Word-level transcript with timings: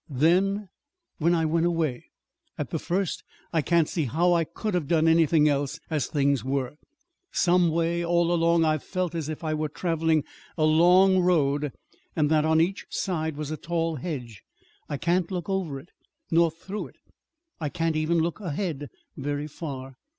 "Then?" 0.09 0.69
"When 1.19 1.35
I 1.35 1.45
went 1.45 1.67
away 1.67 2.05
at 2.57 2.71
the 2.71 2.79
first. 2.79 3.23
I 3.53 3.61
can't 3.61 3.87
see 3.87 4.05
how 4.05 4.33
I 4.33 4.45
could 4.45 4.73
have 4.73 4.87
done 4.87 5.07
anything 5.07 5.47
else, 5.47 5.79
as 5.91 6.07
things 6.07 6.43
were. 6.43 6.73
Some 7.31 7.69
way, 7.69 8.03
all 8.03 8.33
along, 8.33 8.65
I've 8.65 8.81
felt 8.83 9.13
as 9.13 9.29
if 9.29 9.43
I 9.43 9.53
were 9.53 9.69
traveling 9.69 10.23
a 10.57 10.63
a 10.63 10.63
long 10.63 11.19
road, 11.19 11.71
and 12.15 12.31
that 12.31 12.45
on 12.45 12.59
each 12.59 12.87
side 12.89 13.37
was 13.37 13.51
a 13.51 13.57
tall 13.57 13.97
hedge. 13.97 14.41
I 14.89 14.97
can't 14.97 15.29
look 15.29 15.47
over 15.47 15.79
it, 15.79 15.89
nor 16.31 16.49
through 16.49 16.87
it. 16.87 16.95
I 17.59 17.69
can't 17.69 17.95
even 17.95 18.17
look 18.17 18.39
ahead 18.39 18.87
very 19.15 19.45
far. 19.45 19.97